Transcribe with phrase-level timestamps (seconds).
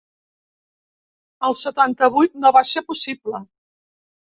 [1.51, 3.45] El setanta-vuit no va ser possible.